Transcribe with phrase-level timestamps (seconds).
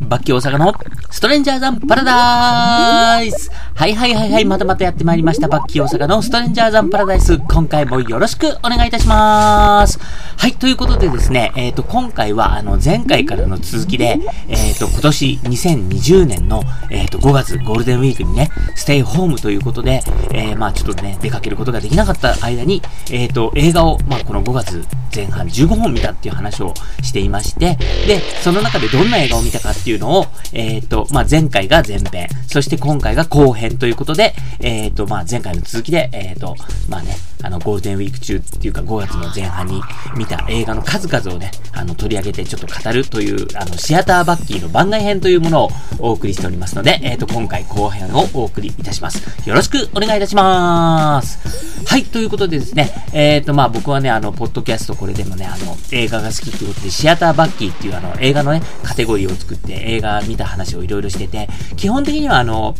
[0.00, 0.72] バッキー大阪の
[1.10, 3.50] ストレンジャーザンパラダイス。
[3.80, 5.48] はいはいはいはい、またまたやってまいりました。
[5.48, 7.38] バッキー大阪のストレンジャーザンパラダイス。
[7.38, 9.98] 今回もよろしくお願いいたします。
[10.36, 14.18] はい、ということでですね、えっ、ー、と、今回は、あの、前回からの続きで、
[14.48, 20.02] えっ、ー、と、今年2020年の、えっ、ー、と、5月ゴールデンウィークにね、ステイホームということで、
[20.34, 24.84] えまあちょっとね、出かけることができなかった間に、えっ、と、映画を、まあこの5月
[25.14, 36.56] 前半15本見たっていう話をしていまして、で、その中でどんな映画を見たかっていうのを、えっ、と、まあ前回が前編、そして今回が後編ということで、えっ、ー、と、まあ、前回の続きで、えっ、ー、と、
[36.88, 39.80] まあね、あの、ゴールデンウィーク中っていうか5月の前半に
[40.16, 49.48] 見た映画の数々をね、あの、取り上げてちょっと語るという、あの、シアターバッキーの番外編というものをお送りしておりますので、えっ、ー、と、今回後編をお送りいたします。
[49.48, 51.86] よろしくお願いいたします。
[51.86, 62.74] はい、ということでですね、えっ、と、まあ、僕はね、あの、ポッドキャストこれでもね、あの、映画が好きってことで、シアターバッキーっていうあの、映画のね、カテゴリーを作って映画見た話をいろいろしてて、基本的にはあの、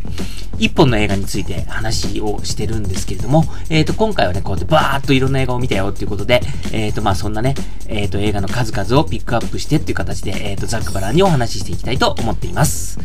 [0.61, 6.41] 一本の映画について話をしてるんですけれども、えっ、ー、と、今回はね、こうバーっといろんな映画を見たよっていうことで、
[6.73, 7.55] えっ、ー、と、まあ、そんなね、
[7.87, 12.99] えっ、ー、と、映画の数々をピックアップしてっていう形で、えっ、と、ザックバラにお話ししていきたいと思っています。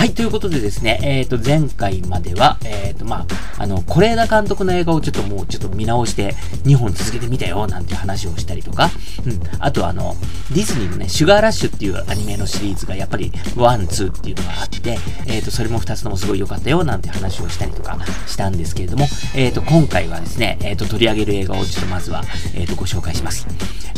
[0.00, 3.26] はい、ということでですね、えっ、と、前回までは、えっ、と、ま
[3.58, 6.34] あ、あの、是枝監督の映画をちょっともうちょっと見直して、
[6.64, 8.88] 2本続けてみたよ、なんて話をしたりとか、
[9.26, 10.16] うん、あとあの、
[10.54, 22.22] ディズニーのね、シュガーラッシュっていうアニメのシリーズがやっぱり、 one、two っていうのがあって、えっ、と、それも2つともすごい良かったよ、なんて話をしたりとかしたんですけれども、えっ、と、今回はですね、えっ、と、取り上げる映画をちょっとまずは、
[22.54, 23.46] えっ、と、ご紹介します。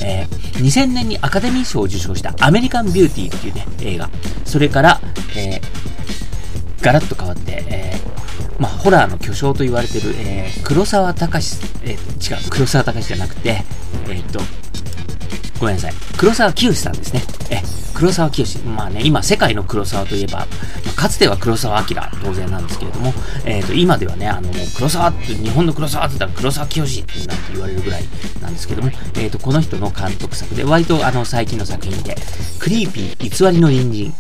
[0.05, 0.27] え
[0.59, 4.11] 2000年にアカデミー賞を受賞したアメリカンビューティーっていうね、映画。
[4.45, 5.01] それから、
[5.37, 5.61] え
[6.81, 8.01] ガラッと変わって、え
[8.59, 11.99] まあ、ホラーの巨匠と言われてる、え黒沢隆え違う、
[12.51, 13.65] 黒沢隆じゃなくて、
[14.09, 14.41] えっと、
[15.63, 15.93] ごめんなさい。
[16.19, 17.23] 黒沢清さんですね。
[17.49, 17.63] え、
[17.95, 18.59] 黒沢清。
[18.67, 20.49] まあね、今、世界の黒沢といえば、
[20.85, 23.13] ま、かつては黒沢明当然なんですけれども、
[23.45, 26.85] えっ、ー、と、今ではね、あの、黒沢って、日本の黒沢って言ったら黒沢清
[27.29, 28.03] なんて言われるぐらい
[28.41, 32.17] なんですけども、えっ、ー、と、この人の監督作で、割とあの、最近の作品で、
[32.59, 34.13] クリーピー偽りの隣人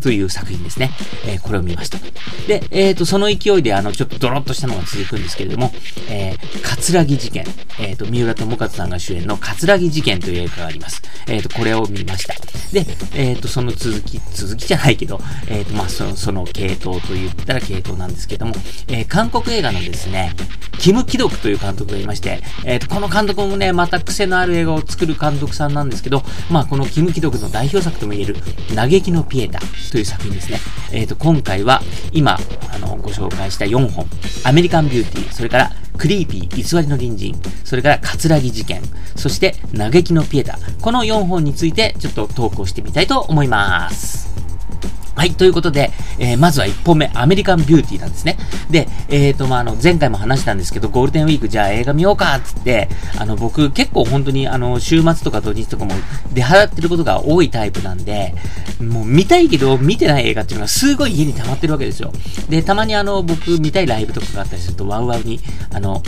[0.00, 0.90] という作品ですね。
[1.26, 1.98] えー、これを見ました。
[2.46, 5.72] で、えっ、ー、と、その勢いで、あの、ちょっとドロッとしたのが続くんですけれども、
[6.08, 7.44] えー、カツラギ事件。
[7.78, 11.02] えっ、ー、と、三浦智和さんが主演のカツラギ事件という映画があります。
[11.26, 12.34] えっ、と、これを見ました。
[12.72, 18.54] で、えっ、と、その続き、続きじゃないけど、えっ、と、まあ、その、その系統と言ったら系統なんですけども、
[18.88, 20.34] え韓国映画のですね、
[20.78, 28.36] キム・キドクという監督がいまして、えっ、と、この監督もね、また癖のある映画を作る監督さんなんですけど、まあ、このキム・キドクの代表作とも言える、
[28.74, 29.60] 嘆きのピエタ
[29.90, 30.58] という作品ですね。
[30.92, 31.82] えっ、と、今回は、
[32.12, 32.38] 今、
[32.72, 34.06] あの、ご紹介した4本、
[34.44, 38.82] アメリカンビューティー、それから、クリーピー、偽りの隣人、それから、カツラギ事件、
[39.16, 44.49] そして、嘆きのピエタ、この4本について、ちょっと投稿してみたいと思います。
[45.20, 48.38] はい、ということで、えー、まずは1本目、アメリカンビューティーなんですね。
[48.70, 52.88] で、えっ、ー、と、まあ、あの、前回も話したんですけど、ゴールデンウィークじゃあ映画見ようか、つって、
[53.18, 55.92] あの、僕結構本当に、あの、週末とか土日とかも
[56.32, 58.34] 出払ってることが多いタイプなんで、
[58.80, 62.12] もう見たいけど見てない映画っていうのがすごい家に溜まってるわけですよ。
[62.48, 65.38] で、たまにあの、僕見たいライブとかがあったりすると、ワウワウに、
[65.70, 66.02] あの、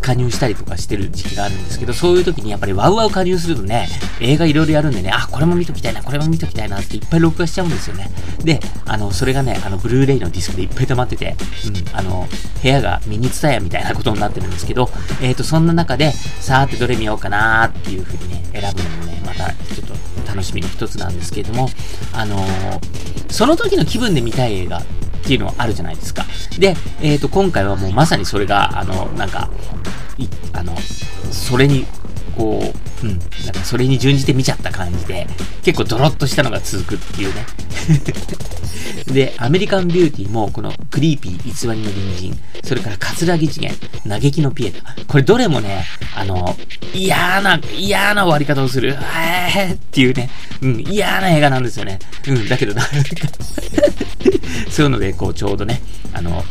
[0.00, 3.88] 加入したりとかしてる時期があるんですけど、そういう時にやっぱりワウワウ加入するとね、
[4.20, 8.10] 映画いろいろやるんでね、あ、これも見ときたいな、これも見ときたいなっていっぱい録画しちゃうんですよね。
[8.44, 12.28] で、あの、それがね、あの、ブルーレイのディスクでいっぱい溜まってて、うん、あの、
[12.62, 14.88] 部屋がミニツタヤみたいなことになってるんですけど、
[15.22, 21.68] えっ、ー、と、そんな中で、さーってどれ見ようかなーっていう風にね、選ぶのもね、また、ちょっと楽しみの一つなんですけれども、
[22.12, 24.82] あのー、その時の気分で見たい映画っ
[25.26, 26.26] ていうのはあるじゃないですか。
[26.58, 29.48] で、えっ、ー、と、今回はもうまさにそれが、あの、なんか、
[30.18, 30.76] い、あの、
[31.30, 31.86] それに
[32.36, 35.26] こう、うん、なんかそれに準じて見ちゃった感じで、
[35.62, 37.44] 結構ドロッとしたのが続くっていうね。
[39.12, 43.74] で、アメリカンビューティーも、このクリーピー偽りの隣人、それからカツラギ次元、
[44.08, 44.94] 嘆きのピエタ。
[45.06, 45.84] これどれもね、
[46.16, 46.56] あの、
[46.94, 50.30] 嫌な、嫌な終わり方をする、えーっていうね、
[50.62, 51.98] うん、嫌な映画なんですよね。
[52.26, 52.90] うん、だけどなんか
[54.70, 56.44] そういうので、こう、ちょうどね、あの、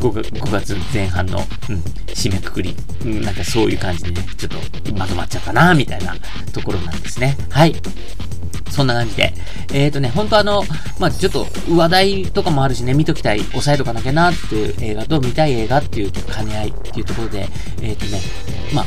[0.00, 1.38] 5, 月前半の、
[1.70, 1.76] うん、
[2.08, 6.14] 締めくくり、うん、なんかそういう感じでね、ちょっとまとまっちゃったな、みたいなたいな
[6.52, 7.36] ところなんですね。
[7.50, 7.74] はい。
[8.70, 9.32] そんな感じで。
[9.72, 10.62] えっ、ー、とね、ほんとあの、
[10.98, 17.48] まあ、ちょっと話題とかもあるしね、見ときたい、押さえとかなきゃなっていう映画と見たい映画っていう兼ね合いっていうところで、
[17.80, 18.20] えっ、ー、とね、
[18.74, 18.86] まあ、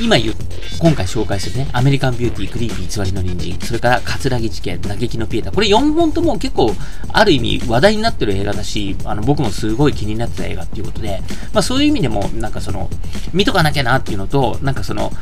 [0.00, 0.34] 今言う、
[0.80, 5.52] 今回紹介するね、アメリカンビューティー、クリーピー、偽りの隣人、それから、カツラギ事件、嘆きのピエタ。
[5.52, 6.74] これ4本とも結構、
[7.12, 12.90] ある意味話題になってる映画だし、あの、僕もすごい気になってた映画っていうことで、まあそういう意味でも、なんかその、
[13.32, 15.12] 見とかなきゃなっていうのと、なんかその、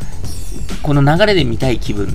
[0.83, 2.09] この流れで見たい気分、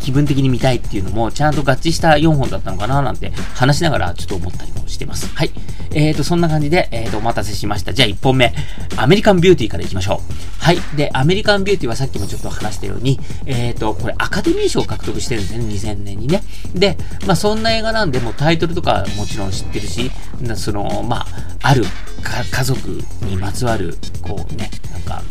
[0.00, 5.34] 気分的に見たいっていうのも、ちゃんと合致した4本だったのかななんて話しながらちょっと思ったりもしてます。
[5.34, 5.50] はい。
[5.92, 7.94] えーと、そんな感じで、えーと、お待たせしました。
[7.94, 8.52] じゃあ1本目、
[8.96, 10.62] アメリカンビューティーからいきましょう。
[10.62, 10.78] はい。
[10.96, 16.42] で、アメリカンビューティーはさっきもちょっと話したように、えーと、これアカデミー賞を獲得してるんですね、2000年にね。
[16.74, 20.10] で、まあそんな映画なんで、もうタイトルとかもちろん知ってるし、
[20.56, 21.26] その、まあ、
[21.62, 21.84] ある
[22.50, 22.88] 家族
[23.22, 25.22] にまつわる、こうね、なんか、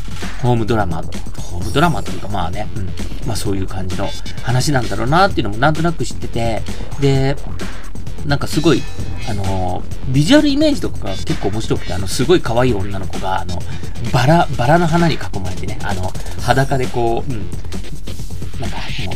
[0.42, 1.04] ホームドラマ、
[1.38, 2.86] ホームドラマというかまあね、うん、
[3.28, 4.10] まあそういう感じの
[4.44, 6.62] 話なんだろうなっていうのもなんとなく知ってて、
[7.00, 7.38] で、
[8.26, 8.82] なんかすごい、
[9.30, 13.60] あのー、ビジュアルイメージとかが結構面白くて、あの、すごい可愛い女の子が、あの、
[14.12, 16.12] バラ、バラの花に囲まれてね、あの、
[16.42, 17.50] 裸でこう、うん、
[18.60, 19.16] なんかもう、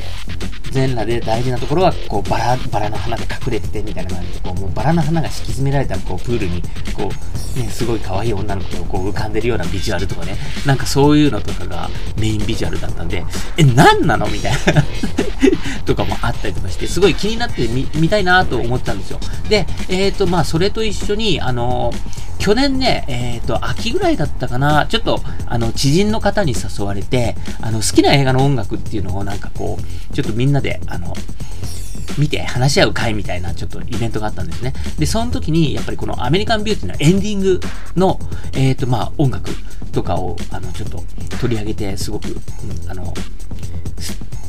[0.71, 6.61] 全裸で大事なところは、こう、バラ、バラの花で隠れてて、みたいな感じで、こう、もうバラの花が敷き詰められた、こう、プールに、
[6.93, 7.09] こ
[7.55, 10.35] う、ね、すごい可愛い女の子がこう浮かんでるようなビジュアルとかね、
[10.65, 11.89] なんかそういうのとかが
[12.19, 13.23] メインビジュアルだったんで、
[13.57, 14.83] え、何なのみたいな
[15.85, 19.19] とかもあったりとかして、すごい気になってみ、見たいなと思ったんですよ。
[19.49, 31.13] で、えっ、ー、と、まあ、それと一緒に、あのー去年ね、えっ、ー、と、秋ぐらいだったかな、ちょっと、あの、知人の方に誘われて、あの、好きな映画の音楽っていうのをなんかこう、ちょっとみんなで、あの、
[32.17, 34.73] 見て話し合う会みたいなちょっとイベントがあったんですね。
[34.97, 37.59] で、その時に、やっぱりこのアメリカンビューティーのエンディング
[37.95, 38.19] の、
[38.53, 39.51] えっ、ー、と、まあ、音楽
[39.91, 41.03] とかを、あの、ちょっと
[41.41, 43.13] 取り上げて、すごく、うん、あの、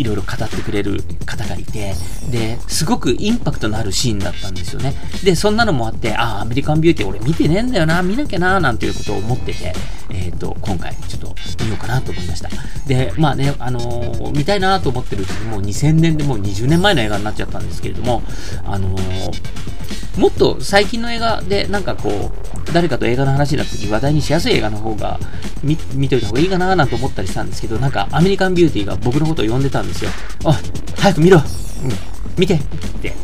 [0.01, 1.95] いろいろ語ってくれる方がいて、
[2.31, 4.95] で、すごくインパクトのあるシーンだったんですよね。
[5.23, 9.75] で、そんなのもあって、ああ、アメリカンビューティー俺見てねえんだよな、見なきゃな、なんていうことを思ってて、
[10.09, 12.49] えっ、ー、と、今回ちょっと見ようかなと思いました。
[12.87, 18.23] で、まあね、あのー、見たいなと思ってるうちにもう2000年でもう20年前の映画になっちゃったんですけれども、
[18.65, 19.71] あのー
[20.19, 25.19] もっと最近の映画でなんかこう、誰かと映画の話になった時話題にしやすい映画の方が
[25.63, 30.11] 見、見といた方がいいかななんて思ったりしたんですけど、なんかアメリカンビューティーが僕のことを呼んでたんですよ。
[30.45, 30.59] あ、
[30.97, 31.93] 早く見ろうん、
[32.39, 32.59] 見てっ
[33.01, 33.15] て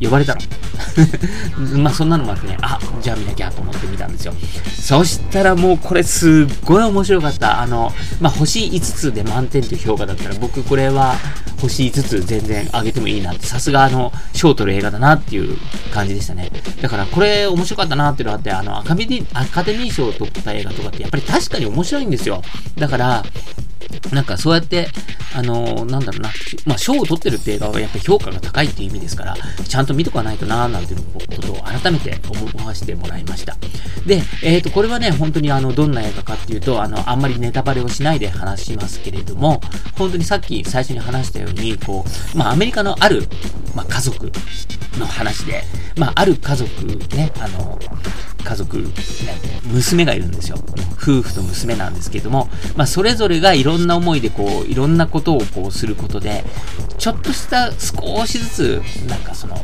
[0.00, 0.40] 呼ばれたの。
[1.78, 4.34] まあそんなのもあってね、あ、じゃあ見なきゃと思って見たんですよ。
[4.80, 7.60] そしたらもうこれすっごい面白かった。
[7.60, 11.16] あの、まあ星5つで満点という評価だったら僕これは
[11.60, 15.56] 星5つ全然上げてもいいなって、さすがあの、賞取る映画だなっていう
[15.92, 16.50] 感じでしたね。
[16.80, 22.42] だからこれ面白かったなっていうのがあって、あの、アカデミー賞を取った映画とかってやっぱり確かに面白いんですよ。
[22.78, 23.24] だから、
[24.12, 24.88] なんかそうやって、
[25.34, 26.30] あのー、なんだろうな、
[26.66, 33.56] まあ、賞を取ってるって映画はやっぱ評価が高いっていう意味ですから、ちゃんと見とかないとなーなんていうことを改めて思わせてもらいました。
[34.06, 39.60] で、えっ、ー、と、これはね、本当にあの、どんな映画かっていうと、あの、あんまりネタバレをしないで話しますけれども、
[39.96, 42.04] 本当にさっき最初に話したように、こ
[42.34, 43.28] う、まあ、アメリカのある、
[43.74, 44.30] まあ、家族
[44.98, 45.62] の話で、
[45.96, 47.78] まあ、ある家族ね、あの、
[48.42, 48.92] 家族、ね、
[49.64, 50.58] 娘がいるんですよ。
[51.00, 56.44] 夫婦と娘なんですけども、まあ、それぞれがいろんな思いでこう、いろんなことをこうすることで、
[56.98, 59.56] ちょっとした少しずつ、なんかその、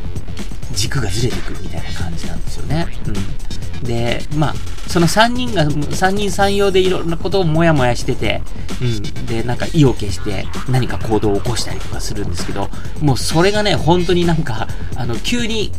[0.73, 2.87] 軸がずれてくるみたいな感じなんですよね。
[3.05, 3.83] うん。
[3.83, 4.53] で、まあ、
[4.87, 8.41] その3人が、3人3様でいろんなことをもやもやしてて、
[8.81, 9.25] うん。
[9.27, 12.69] で、なんか意を決して何か行動を起こしたりとかするんですけど、
[13.01, 15.71] もうそれがね、本当になんか、あの、急に、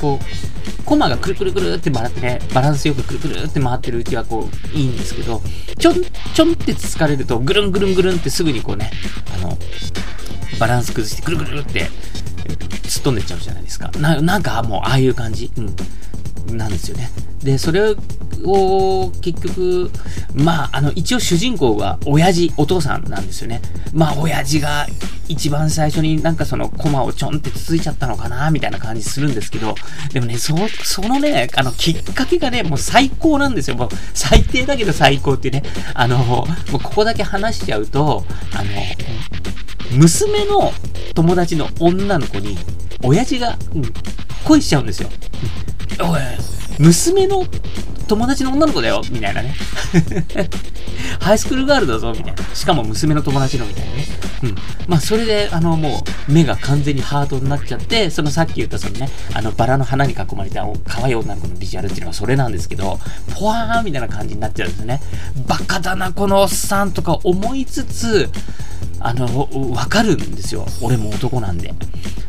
[0.00, 0.53] こう、
[0.84, 5.40] コマがくるくるくるって回ってね、バランスよくくるくるって回ってるうちはこう、いいんですけど、
[5.78, 8.90] ちょん、ちょんって疲れると、ぐるんぐるんぐるんってすぐにこうね、
[9.36, 9.58] あの、
[10.58, 11.90] バランス崩してくるくるって、
[12.84, 13.90] 突っ飛んでっちゃうじゃないですか。
[13.98, 15.50] な、なんかもう、ああいう感じ。
[15.56, 15.74] うん。
[16.52, 17.10] なんですよね。
[17.42, 17.94] で、それ
[18.44, 19.90] を結局、
[20.34, 23.60] まあ、あの、一応主人公は親父、お父さんなんですよね。
[23.92, 24.86] まあ、親父が
[25.28, 29.74] 一番最初になんかそのコマをちょんってつついちゃったのかな、みたいな感じするんですけど、
[30.12, 33.76] でもね、そ、そのね、あの、きっかけがね、もう最高なんですよ。
[33.76, 35.62] もう最低だけど最高ってね、
[35.94, 38.24] あの、もうここだけ話しちゃうと、
[38.54, 38.70] あの、
[39.98, 40.72] 娘の
[41.14, 42.58] 友達の女の子に、
[43.02, 43.82] 親父が、うん、
[44.44, 45.08] 恋しちゃうんですよ。
[46.00, 46.20] おい、
[46.78, 47.44] 娘の
[48.06, 49.54] 友達の女の子だよ、みたいなね。
[51.20, 52.54] ハイスクールガールだぞ、みたいな。
[52.54, 54.06] しかも娘の友達の、みたいなね。
[54.42, 54.54] うん。
[54.88, 62.98] まあ、それで、あの、もう、目が完全にハートになっちゃって、そのさっき言ったそのね、あの、バラの花に囲まれた可愛い女の子のビジュアルっていうのはそれなんですけど、
[63.34, 65.00] ポワーンみたいな感じになっちゃうんですね。
[65.46, 68.30] バカだな、このおっさんとか思いつつ、
[69.00, 70.66] あの、わかるんですよ。
[70.82, 71.74] 俺も男なんで。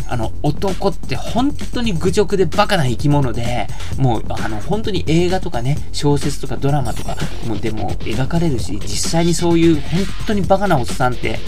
[0.08, 7.16] あの、男って本当に愚直でバカな生き物で、もう、あの、本当に映画とかね、小説とかドラマとか、
[7.48, 9.84] もうでも描かれるし、実際にそういう本
[10.28, 11.40] 当にバカなおっさんって、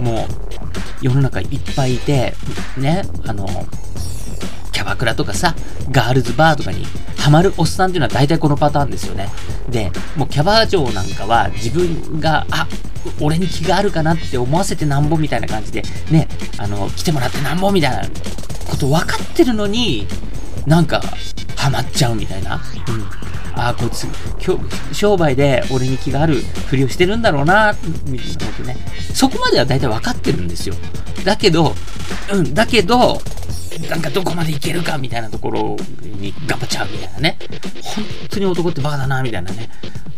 [0.00, 0.26] も
[1.02, 2.34] う、世の中いっぱいいて、
[2.76, 3.46] ね、あの、
[4.72, 5.54] キャバクラとかさ、
[5.90, 6.84] ガールズバーとかに
[7.16, 9.28] ハマるおっさんっていうのは大体このパターンですよね。
[9.68, 12.68] で、もうキャバ嬢なんかは自分が、あ、
[13.20, 18.02] 俺に気があるかなって思わせてなんぼみたいな感じで、ね、あの、来てもらってなんぼみたいな
[18.68, 20.06] こと分かってるのに、
[20.66, 21.02] なんか、
[21.56, 22.60] ハマっちゃうみたいな。
[22.88, 23.26] うん。
[23.58, 24.06] ああ、こいつ、
[24.92, 26.36] 商売で俺に気がある
[26.66, 27.74] ふりをしてるんだろうな、
[28.06, 28.76] みたいなことね。
[29.14, 30.74] そこまでは大体分かってるんですよ。
[31.24, 31.74] だけど、
[32.32, 33.20] うん、だけど、
[33.88, 37.38] なんかどこまでいけるかみたいなところに頑張っちゃうみたいなね。
[37.82, 39.70] 本当に男ってバカだな、みたいなね。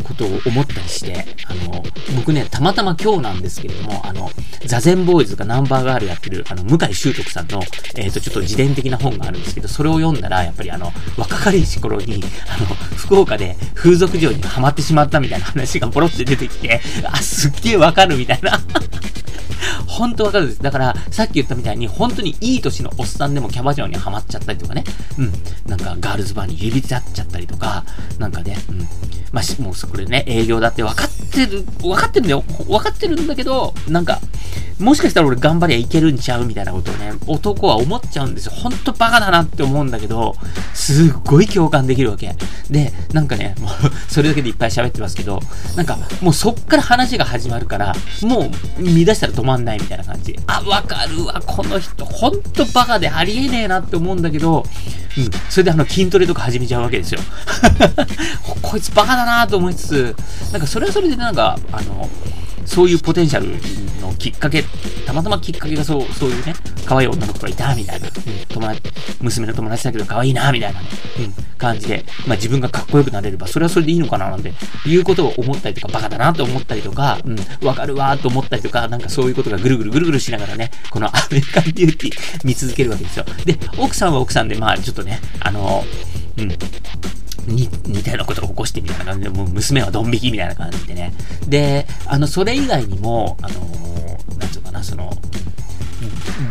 [0.08, 1.82] ことを思ったりして、あの、
[2.16, 4.30] 僕ね、たまたま今日なんですけれども、あの、
[4.64, 7.60] 座禅ボーイズがナンバーガールやってる、あの、向井修徳さんの、
[7.96, 18.58] えっ、ー、と、ちょっと自伝的な本があるんですけど、それを読んだら、やっぱりあの、若かりし頃に、あの、福岡で風俗嬢にハマってしまったみたいな話がポロって出てきて、あ、すっげえわかるみたいな。
[19.86, 20.62] 本当わかるです。
[20.62, 24.84] だから、さっき言ったみたいに、本当にいい年のおっさんでもキャバ嬢にはまっちゃったりとかね。
[25.18, 25.32] うん。
[25.66, 27.84] なんか、ガールズバーに指立っちゃったりとか、
[28.18, 28.78] なんかね、うん。
[29.32, 32.44] まあ、もうこれね、営業だって分かってる、分かってるんだよ。
[32.66, 34.20] 分かってるんだけど、なんか、
[34.80, 38.52] もしかしたら俺頑張りゃいけるんちゃうみたいなことをね、男は思っちゃうんですよ。
[38.52, 40.36] ほんとバカだなって思うんだけど、
[40.72, 42.36] すっごい共感できるわけ。
[42.70, 43.70] で、なんかね、もう
[44.08, 45.40] それだけでいっぱい喋ってますけど、
[45.74, 50.38] なんか、もうそっから話が始まるから、もう、見出したら止まんないみたいな感じ。
[50.46, 54.64] あ、わかるわ、この人、ほんとバカでありえねえなって思うんだけど、
[55.16, 57.20] うん、それであの筋トレとか始めちゃうわけですよ。
[58.62, 60.16] こいつバカだなと思いつつ、
[60.52, 62.08] なんかそれはそれでなんか、あの、
[62.64, 63.56] そういうポテンシャル
[64.18, 64.64] きっかけ、
[65.06, 68.12] たまたまきっかけがそう、そういうね、可愛い女の子がいた、みたいな、うん、
[68.48, 68.82] 友達、
[69.20, 70.86] 娘の友達だけど可愛いな、みたいなね、
[71.20, 74.52] うん、感じで、まあ自分がかっこよくなれれば、それはそれでいいのかな、なんて、
[74.86, 83.24] いうことを思ったりとか、バカだなと思ったりとか、うん、わかるわーと思ったりとか、なんかそういうことがぐるぐるぐるぐるしながらね、このアメリカンビューティー見続けるわけですよ。
[83.44, 85.84] で、奥さんは奥さんで、まあちょっとね、あの、
[86.36, 86.48] うん、
[87.48, 91.12] に、似たようなことを起こしてみたいな感じで、もう娘はドン引きみたいな感じでね。
[91.46, 95.16] で、あの、それ以外にも、あのー、なんつうかな、その、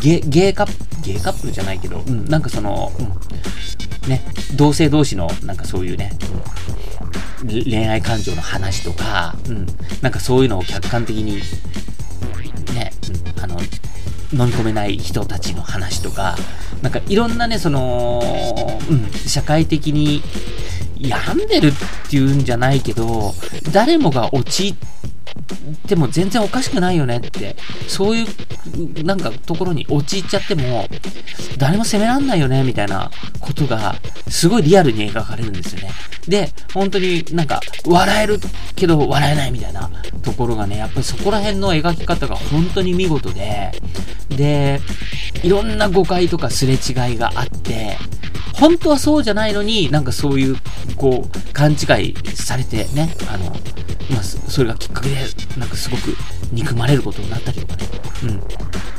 [0.01, 0.73] ゲ、ゲーカップ、
[1.03, 4.23] ゲーカップルじゃないけど、うん、なんかその、うん、ね、
[4.55, 6.11] 同性同士の、なんかそういうね、
[7.43, 9.65] うん、恋愛感情の話とか、うん、
[10.01, 11.41] なんかそういうのを客観的に、
[12.73, 12.91] ね、
[13.37, 13.59] うん、あの、
[14.33, 16.35] 飲み込めない人たちの話とか、
[16.81, 18.21] なんかいろんなね、その、
[18.89, 20.21] うん、社会的に
[21.01, 21.73] 病んでるっ
[22.09, 23.33] ていうんじゃないけど、
[23.71, 24.75] 誰もが陥っ
[25.87, 27.55] ても全然おかしくないよねって、
[27.87, 30.87] そういうなんかところに陥っちゃっても、
[31.57, 33.95] 誰も責めらんないよねみたいなことが、
[34.29, 35.91] すごいリアルに描かれるんですよね。
[36.27, 38.39] で、本当になんか、笑える
[38.75, 39.89] けど笑えないみたいな
[40.23, 43.71] ところがね、やっぱりそこら辺の描き方が本当に見事で、
[44.29, 44.81] で、
[45.43, 47.97] いろんな誤解とかすれ違いがあって、
[48.59, 50.57] 本当はそうじゃないのに、なんかそういう、
[50.95, 51.77] こう、勘違い
[52.35, 53.45] されてね、あの、
[54.09, 55.15] まあ、それがきっかけで、
[55.57, 56.15] なんかすごく
[56.51, 57.85] 憎まれることになったりとかね。
[58.23, 58.41] うん。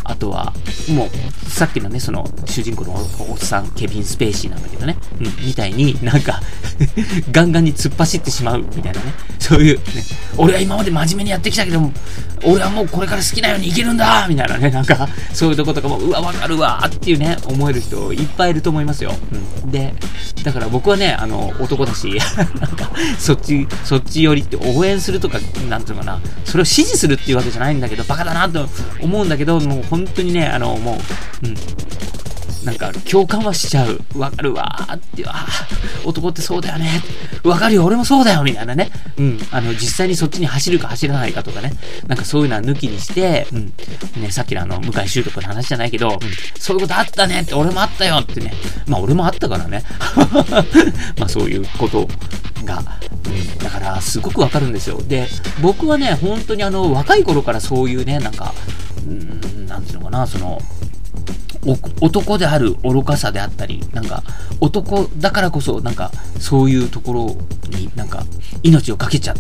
[0.09, 0.53] あとは、
[0.89, 6.41] もう、さっきのね、その、主人公のおっさん、ケビン・スペーシーなんだけどね、うん、みたいになんか
[7.31, 9.83] ガンガンに突っ走ってしまうみたいなね、そういう、ね、
[10.37, 11.93] 俺は今まで真面目にやってきたけども、
[12.45, 19.13] 俺はもうこれから好きなように生きるんだみたいなね、なんか、そういうとことかも、うわ、わかるわっていうね、思える人いっぱいいると思いますよ。
[19.65, 19.71] うん。
[19.71, 19.95] で、
[20.45, 22.19] だから僕はね、あの、男だし、
[22.61, 25.39] なんか、そっち、そっち寄りって応援するとか、
[25.69, 28.69] なんていうのかな、それを支持するっていうわけじゃないんだけど、バカだなと
[29.01, 31.55] 思うんだけど、もう本当にね、あの、もう、うん。
[32.65, 34.01] なんか、共感はしちゃう。
[34.17, 35.47] わかるわーって、あ
[36.05, 37.03] 男ってそうだよね。
[37.43, 38.91] わかるよ、俺もそうだよ、みたいなね。
[39.17, 39.39] うん。
[39.51, 41.73] あの、実際にそっちに走るか走らないかとかね。
[42.07, 43.73] なんかそういうのは抜きにして、うん。
[44.23, 46.19] ね、さっきのあの、向井修徳の話じゃないけど、うん、
[46.59, 48.53] そういうことあったねって、俺もあったよってね。
[48.87, 49.83] まあ、俺もあったからね。
[51.19, 52.09] まあ、そういうこと
[52.65, 52.83] が、
[53.27, 53.59] うん。
[53.59, 55.01] だから、すごくわかるんですよ。
[55.03, 55.29] で、
[55.61, 58.53] 僕はね、本当にあの、若い頃からそういうね、なんか、
[59.07, 60.61] うん、なんていうのかな、その、
[62.01, 64.23] 男である愚かさであったり、なんか、
[64.61, 67.37] 男だからこそ、なんか、そういうところ
[67.77, 68.25] になんか、
[68.63, 69.37] 命を懸けちゃう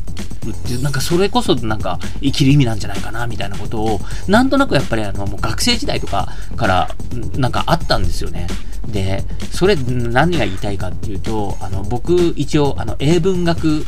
[0.50, 6.88] っていう、なんか、それこそ、なんか、生きる意味なんじゃないかな、みたいなことを、なんとなくやっぱり、あの、もう学生時代とかから、
[7.36, 8.46] なんかあったんですよね。
[8.88, 13.84] で、それ何が言いたいかっていうと、あの、僕、一応、あの、英文学、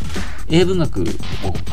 [0.50, 1.04] 英文学を、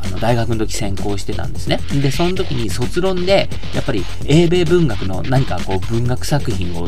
[0.04, 1.80] あの、大学の時専攻してたんですね。
[2.02, 6.88] で、その時に卒論で、やっぱり、英米文学の何かこう、文学作品を、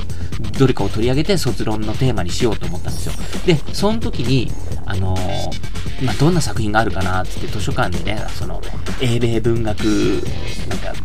[0.58, 3.13] どれかを取り上げて卒論のテーマにしようと思ったんですよ。
[3.46, 4.51] で、その時に、
[4.86, 8.62] あのー、まあ、どんな作品があるかなって図書館でね、その、
[9.01, 9.84] 英米文学、
[10.69, 10.96] なんか、の、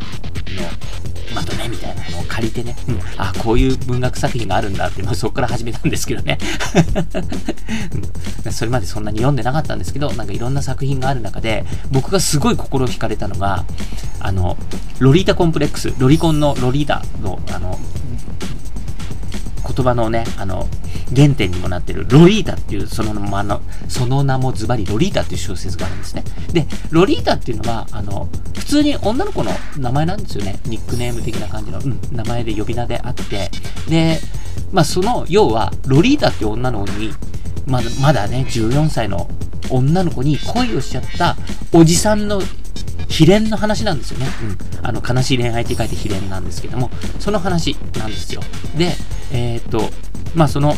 [1.35, 6.38] まあ、ほどね、みたいなのを借りてね、うん、あ、こういう文学作品があるんだって、まあ、そこから始めたんですけどね、
[8.45, 8.53] うん。
[8.53, 13.64] それまでそんなに読んでなかったんですけど、なんかいろんな作品がある中で、僕がすごい心惹かれたのが、
[14.21, 14.57] あの、
[14.99, 17.79] ロリータコンプレックス、ロリコンのロリータの、あの、
[19.67, 20.69] 言葉のね、あの、
[21.14, 26.25] 原点にもなってるロリータっていうその名の、その名もズバリロリータっていう小説があるんですね。
[26.52, 30.59] で、ロリータっていうのは、あの、普通に女の子の名前なんですよね。
[30.66, 33.50] ニックネーム的な感じの、うん、名前で呼び名であって、
[33.88, 34.21] で、
[34.73, 37.12] まあその、要は、ロリータっていう女の子に、
[37.66, 39.28] まだ、まだね、14歳の
[39.71, 41.37] 女の子に恋をしちゃった
[41.73, 42.42] おじさんの
[43.09, 44.26] 秘伝の話なんですよね。
[44.42, 44.87] うん。
[44.87, 46.90] あの、悲しい恋愛って書いて秘伝なんですけども、
[47.21, 48.42] その話なんですよ。
[48.76, 48.97] で、
[49.33, 49.90] えー、っと、
[50.35, 50.75] まあその、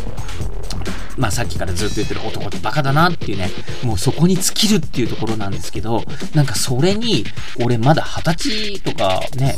[1.17, 3.51] まあさっきからずっと言ってる男ってバカだなっていうね、
[3.83, 6.03] もうそこに尽きるっていうところなんですけど、
[6.35, 7.25] なんかそれに、
[7.63, 9.55] 俺まだ20歳とかね、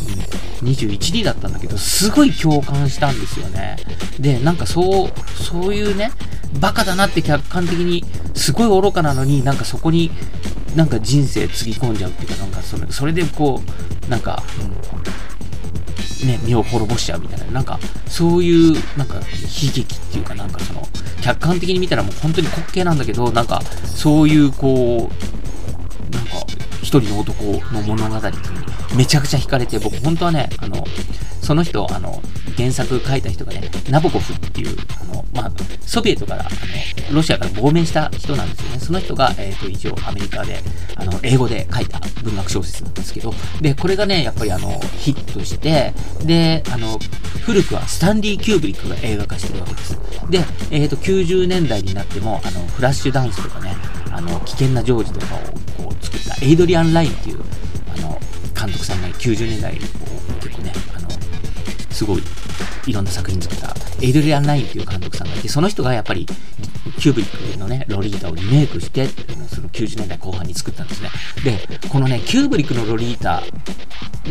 [0.62, 3.76] 21、2だったんだけど、すごい共感したんですよね。
[4.21, 6.12] で、なんかそう、そういうね、
[6.61, 10.11] バカだなって客観的に、すごい愚かなのに、なんかそこに、
[10.76, 13.62] なんか人生つぎ込んじゃうっていうか、なんかそれそれでこ
[14.07, 15.27] う、なんか、うん
[16.26, 19.22] ね、身を滅ぼしちゃうみたいな、なんか、そういう、なんか、悲
[19.72, 20.87] 劇っていうか、なんかその、
[21.22, 26.44] 客観的に見たらもう本当に滑稽なんだけど、なんか、そういう、こう、なんか、
[26.82, 28.37] 一人の男の物語に
[28.96, 30.84] めちゃくちゃ惹かれて、僕本当はね、あの、
[31.42, 32.22] その人、あの、
[32.58, 35.52] 原作書いた人がね、ナボコフっていう、あの、まあ、
[35.86, 36.44] ソビエトから、あ
[37.12, 38.78] の、ロシアから亡命した人なんですよね。
[38.80, 40.58] その人が、えっ、ー、と、一応アメリカで、
[40.96, 46.98] あの、英語で書いた文学小説なんですけど、で、これがね、やっぱりあの、ヒットして、で、あの、
[47.44, 49.98] 古くはスタンディ・キューブリックが映画化してるわけです。
[50.28, 53.76] で、えっ、ー、と、90年代になっても、あの、フラッシュダンスとかね、
[54.10, 55.38] あの、危険なジョージとかを
[55.84, 57.40] こう作ったエイドリアン・ラインっていう、
[57.96, 58.20] あの、
[58.58, 60.17] 監督さんが90年代を結構ね、あの、
[61.99, 62.23] すごい
[62.87, 66.26] いろんな作品作ったエイドリアン・ラインっていう監督さんがいて、その人がやっぱり
[67.00, 69.09] キューブリックのね、ロリータをリメイクして、
[69.49, 71.11] その90年代後半に作ったんですね。
[71.43, 73.43] で、このね、キューブリックのロリータ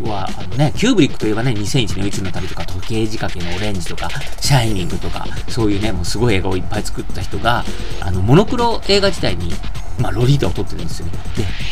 [0.10, 4.10] は、あのね、キューブリックといえばね、2001年宇宙の旅とか、時計仕掛けのオレンジとか、
[4.40, 7.66] シャイニングとか、そういうね、もうすごい映画をいっぱい作った人が、
[8.00, 9.52] あの、モノクロ映画自体に、
[10.00, 11.08] まあ、ロリータを撮ってるんですよ。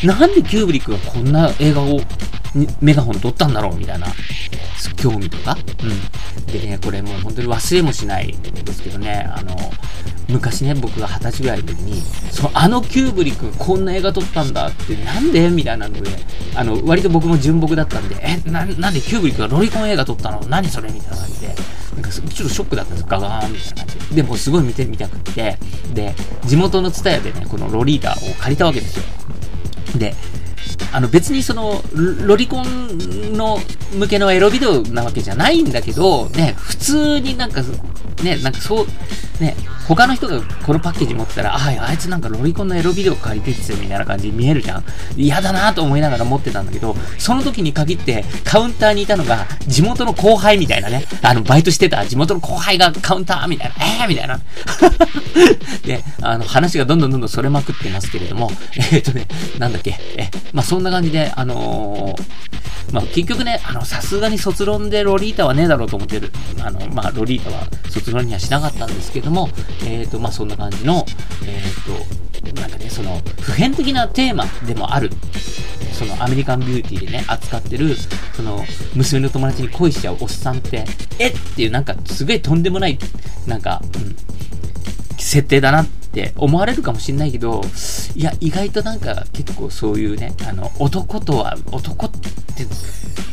[0.02, 2.02] で、なんでキューブリックがこんな映画を、
[2.82, 4.08] メガホン取ったんだろうみたいな、
[4.98, 5.58] 興味とか？
[5.84, 5.86] う
[6.42, 6.46] ん。
[6.52, 8.34] でね、これもう本当に忘れもしない
[8.64, 9.56] ですけどね、あの、
[10.30, 15.50] 昔ね、僕が二十歳ぐらいの時に、そあのキューブリックがこんな映画撮ったんだって、なんで？
[15.50, 16.10] みたいなので、
[16.56, 20.42] あの、割と僕も純朴だったんで、え、な、なんでキューブリックがロリコン映画撮ったの？
[20.48, 20.90] 何それ？
[20.92, 21.56] みたいな感じで、
[21.96, 23.08] なんかちょっとショックだったんですよ。
[23.10, 24.16] ガガーンみたいな感じで。
[24.16, 25.58] でもすごい見てみたくって、
[25.94, 26.14] で、
[26.46, 29.04] 地元のツタヤでね、このロリータを借りたわけですよ。
[29.98, 30.14] で、
[30.92, 33.60] あの別にその、ロリコンの
[33.94, 37.62] 向けのエロビデオなわけじゃないんだけど、ね、普通になんか、
[38.24, 38.88] ね、なんかそう、
[39.42, 39.56] ね、
[39.88, 44.84] 他の人がこのパッケージ持ってたら、ああ、あいつなんかロリコンのエロビデオ借りてっすよみたいな感じに見えるじゃん。
[45.16, 54.40] 嫌だなと思いながら持ってたんだけど、その時に限ってカウンターにいたのが地元の後輩みたいなね、あの、バイトしてた地元の後輩がカウンターみたいな、えーみたいな。
[55.86, 59.28] で、あの、話がどんどんどんどんそれまくってますけれども、えー、っとね、
[59.60, 62.24] なんだっけ、え、まあ、そんな感じで、あのー、
[62.92, 66.32] まあ、結局ね、あの、さすがに卒論でロリータはねえだろうと思ってる。
[66.62, 69.50] あの、まあ、ロリータは卒論にはしなかったんですけども、
[69.84, 71.06] えっ、ー、と、まあ、そんな感じの、
[71.46, 75.10] えっ、ー、と、なんかね、その、普遍的なテーマでもある。
[75.92, 77.96] そのアメリカンビューティーでね、扱ってる、
[78.34, 78.64] その、
[78.96, 80.86] 娘の友達に恋しちゃうおっさんって、
[81.20, 83.00] えっていう、なんか、すごいとんでもない、
[83.48, 84.16] なんか、うん、
[85.26, 87.62] 設定だなって思われるかもしんないけど、
[88.16, 92.30] いや、意外となんか結構そういうね、あの、男とは、男って、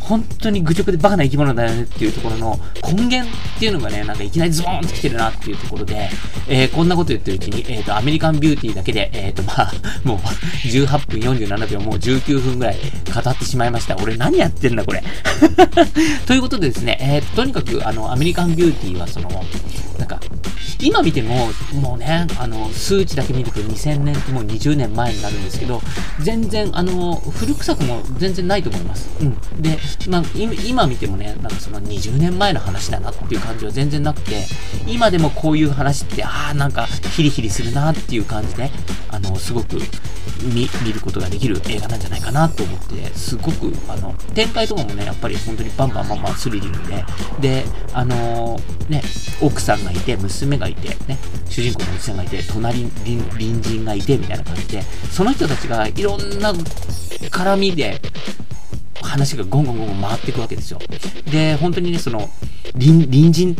[0.00, 6.08] 本当に愚直でバカな生き物だよねっていうところの根源っていうのがね、なんかいきなりズボーンと来てるなっていうところで、
[6.48, 10.18] えー、こんなこと言ってるうちに、えっ、ー、と、アメリカンビューティーだけで、えっ、ー、と、 まあ、もう
[10.66, 12.76] 18分47秒、もう19分ぐらい
[13.14, 13.96] 語ってしまいました。
[13.98, 15.04] 俺何やってんだ、これ。
[16.26, 19.28] ということでですね、えー、ととにかく、あの、アメリカンビューティーはその、
[20.82, 21.48] 今見ても、
[21.80, 25.80] もうね、あの、数値だけ見ると2000年ってもう20年前になるんですけど、
[26.20, 29.08] 全然、あの、古臭くも全然ないと思います。
[29.20, 29.62] うん。
[29.62, 30.22] で、まあ、
[30.66, 34.44] 今見てもね、なんかその20年前の話だなっていう感じは全然なくて、
[34.86, 38.70] 今でもこういう話って、ああ、なんかヒリヒリするなっていう感じで、
[39.08, 39.78] あの、すごく
[40.42, 47.04] 見ることができる映画なんじゃないかなと思って、すごく、あの、展開とかもね、やっぱり本当にバンバンバンバンスリリングで、
[47.40, 49.02] で、あの、ね、
[49.40, 58.00] 奥さんがいて、娘がいて、ね、主人公のおじさんがいて、隣に隣人がいて、みたいな感じで、その人たちがいろんな絡みで、
[59.02, 60.78] 話がゴンゴンゴンゴン回っていくわけですよ。
[61.30, 62.30] で、本当にね、その、
[62.74, 63.56] 隣、隣人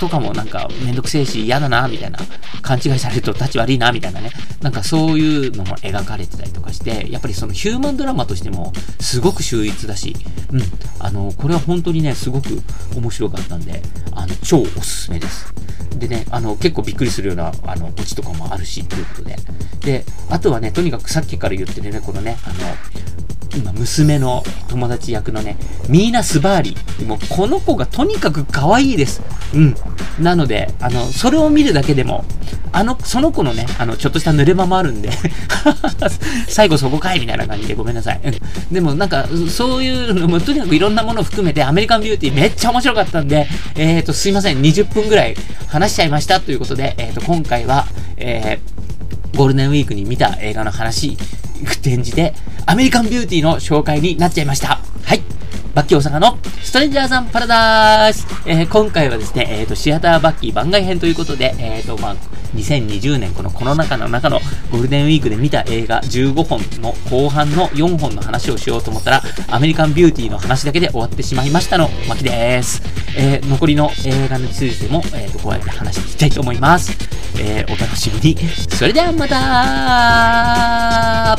[0.00, 2.18] とかもなんかめんどくせえし嫌だな、みたいな、
[2.62, 10.16] 勘違いされると立ち悪いな、みたいなね、なんかそういうのも描かれてたりとかして、やっぱりそのヒューマンドラマとしてもすごく秀逸だし、
[10.52, 10.62] うん、
[10.98, 12.62] あの、これは本当にね、すごく
[12.96, 15.52] 面白かったんで、あの、超おすすめです。
[15.98, 19.36] でね、あの、結構びっくりするような、あの、オチとかもあるし、ということで。
[19.80, 22.56] で、あとはね、とにかくさっきから言ってるね、このね、あの、
[23.56, 25.56] 今、娘の友達役のね、
[25.88, 26.76] ミーナ・スバーリ。
[27.06, 29.22] もう、この子がとにかく可愛いです。
[29.54, 29.74] うん。
[30.20, 32.24] なので、あの、それを見るだけでも、
[32.72, 35.10] あの、その子のね、あの、ちょっとした濡れ場もあるんで
[36.48, 38.20] 最後そこかいみたいな感じでごめんなさい。
[38.24, 38.34] うん。
[38.72, 45.36] でも、なんか、そういうのも、とにかくいろんなものを含めて、アメリカンビューティーめっちゃ面白かったんで、えっ、ー、と、すいません、20分ぐらい
[45.68, 47.86] 話しちゃいましたということで、えっ、ー、と、今回は、
[48.16, 51.16] えー、ゴールデンウィークに見た映画の話
[51.82, 52.34] 展示で、
[52.66, 54.80] アメリカンビューティーの紹介になっちゃいました。
[55.04, 55.22] はい。
[55.74, 62.16] バッキー大阪のストレンジャーザンパラダイス、えー、今回はですね、えっ、ー、と、シアターバッキー番外編ということで、えっ、ー、と、まあ、
[62.54, 64.38] 2020年このコロナ禍の中の
[64.70, 72.80] ゴールデンウィークで見た映画15本の後半の4本の話をしようと思ったら、アメリカンビューティーの話だけで終わってしまいましたの、まきです。
[73.16, 76.96] えー、残りの映画についても、えっ、と、こうやって話していきたいと思います。
[77.38, 78.36] えお楽しみに。
[78.70, 81.36] それではまた